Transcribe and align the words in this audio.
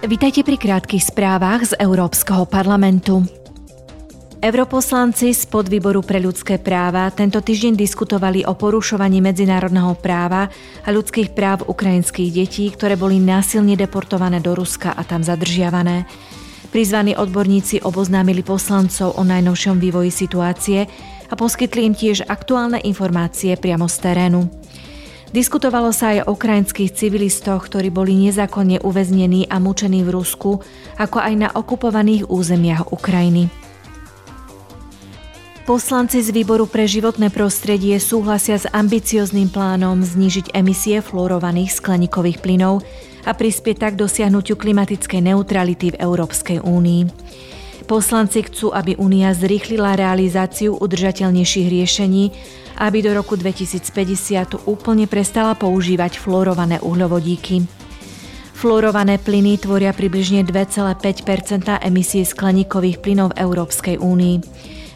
Vítajte 0.00 0.40
pri 0.40 0.56
krátkých 0.56 1.12
správach 1.12 1.60
z 1.60 1.72
Európskeho 1.76 2.48
parlamentu. 2.48 3.20
Europoslanci 4.40 5.36
z 5.36 5.44
podvýboru 5.44 6.00
pre 6.00 6.16
ľudské 6.16 6.56
práva 6.56 7.12
tento 7.12 7.36
týždeň 7.44 7.76
diskutovali 7.76 8.40
o 8.48 8.56
porušovaní 8.56 9.20
medzinárodného 9.20 9.92
práva 10.00 10.48
a 10.80 10.88
ľudských 10.88 11.36
práv 11.36 11.68
ukrajinských 11.68 12.32
detí, 12.32 12.72
ktoré 12.72 12.96
boli 12.96 13.20
násilne 13.20 13.76
deportované 13.76 14.40
do 14.40 14.56
Ruska 14.56 14.96
a 14.96 15.04
tam 15.04 15.20
zadržiavané. 15.20 16.08
Prizvaní 16.72 17.12
odborníci 17.12 17.84
oboznámili 17.84 18.40
poslancov 18.40 19.20
o 19.20 19.22
najnovšom 19.28 19.76
vývoji 19.76 20.08
situácie 20.08 20.88
a 21.28 21.34
poskytli 21.36 21.84
im 21.84 21.92
tiež 21.92 22.24
aktuálne 22.24 22.80
informácie 22.88 23.52
priamo 23.60 23.84
z 23.84 23.96
terénu. 24.00 24.59
Diskutovalo 25.30 25.94
sa 25.94 26.10
aj 26.10 26.26
o 26.26 26.34
ukrajinských 26.34 26.90
civilistoch, 26.90 27.70
ktorí 27.70 27.94
boli 27.94 28.18
nezákonne 28.18 28.82
uväznení 28.82 29.46
a 29.46 29.62
mučení 29.62 30.02
v 30.02 30.10
Rusku, 30.10 30.58
ako 30.98 31.22
aj 31.22 31.34
na 31.38 31.48
okupovaných 31.54 32.26
územiach 32.26 32.90
Ukrajiny. 32.90 33.46
Poslanci 35.70 36.18
z 36.18 36.34
Výboru 36.34 36.66
pre 36.66 36.82
životné 36.82 37.30
prostredie 37.30 37.94
súhlasia 38.02 38.58
s 38.58 38.66
ambiciozným 38.74 39.54
plánom 39.54 40.02
znížiť 40.02 40.50
emisie 40.50 40.98
fluorovaných 40.98 41.78
skleníkových 41.78 42.42
plynov 42.42 42.82
a 43.22 43.30
prispieť 43.30 43.86
tak 43.86 43.92
dosiahnutiu 43.94 44.58
klimatickej 44.58 45.30
neutrality 45.30 45.94
v 45.94 46.00
Európskej 46.02 46.58
únii. 46.58 47.02
Poslanci 47.90 48.46
chcú, 48.46 48.70
aby 48.70 48.94
Únia 48.94 49.34
zrýchlila 49.34 49.98
realizáciu 49.98 50.78
udržateľnejších 50.78 51.66
riešení, 51.66 52.30
aby 52.78 53.02
do 53.02 53.10
roku 53.18 53.34
2050 53.34 54.70
úplne 54.70 55.10
prestala 55.10 55.58
používať 55.58 56.22
fluorované 56.22 56.78
uhľovodíky. 56.78 57.66
Fluorované 58.54 59.18
plyny 59.18 59.58
tvoria 59.58 59.90
približne 59.90 60.46
2,5% 60.46 61.82
emisí 61.82 62.22
skleníkových 62.22 63.02
plynov 63.02 63.34
v 63.34 63.42
Európskej 63.42 63.98
únii. 63.98 64.36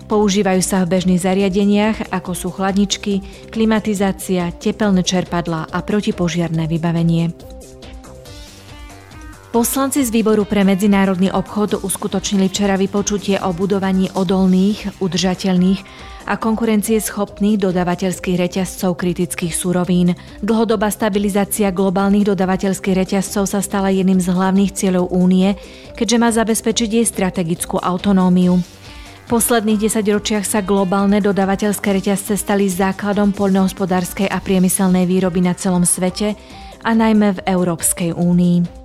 Používajú 0.07 0.63
sa 0.63 0.87
v 0.87 0.95
bežných 0.95 1.19
zariadeniach, 1.19 2.15
ako 2.15 2.31
sú 2.31 2.55
chladničky, 2.55 3.27
klimatizácia, 3.51 4.55
tepelné 4.55 5.03
čerpadlá 5.03 5.67
a 5.67 5.83
protipožiarné 5.83 6.71
vybavenie. 6.71 7.35
Poslanci 9.55 10.03
z 10.03 10.11
Výboru 10.11 10.43
pre 10.43 10.67
medzinárodný 10.67 11.31
obchod 11.31 11.87
uskutočnili 11.87 12.51
včera 12.51 12.75
vypočutie 12.75 13.39
o 13.39 13.55
budovaní 13.55 14.11
odolných, 14.11 14.99
udržateľných 14.99 15.81
a 16.27 16.35
konkurencieschopných 16.35 17.63
dodavateľských 17.63 18.35
reťazcov 18.35 18.99
kritických 18.99 19.55
surovín. 19.55 20.19
Dlhodobá 20.43 20.91
stabilizácia 20.91 21.71
globálnych 21.71 22.35
dodavateľských 22.35 22.99
reťazcov 22.99 23.47
sa 23.47 23.63
stala 23.63 23.95
jedným 23.95 24.19
z 24.19 24.35
hlavných 24.35 24.75
cieľov 24.75 25.15
únie, 25.15 25.55
keďže 25.95 26.19
má 26.19 26.35
zabezpečiť 26.35 26.91
jej 26.91 27.07
strategickú 27.07 27.79
autonómiu. 27.79 28.59
V 28.59 29.27
posledných 29.31 29.87
desaťročiach 29.87 30.43
sa 30.43 30.67
globálne 30.67 31.23
dodavateľské 31.23 31.95
reťazce 32.03 32.35
stali 32.35 32.67
základom 32.67 33.31
poľnohospodárskej 33.31 34.27
a 34.35 34.43
priemyselnej 34.43 35.07
výroby 35.07 35.47
na 35.47 35.55
celom 35.55 35.87
svete 35.87 36.35
a 36.83 36.91
najmä 36.91 37.39
v 37.39 37.45
Európskej 37.47 38.19
únii. 38.19 38.84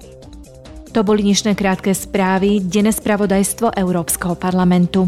To 0.90 1.06
boli 1.06 1.22
dnešné 1.22 1.54
krátke 1.54 1.94
správy, 1.94 2.66
denné 2.66 2.90
spravodajstvo 2.90 3.78
Európskeho 3.78 4.34
parlamentu. 4.34 5.06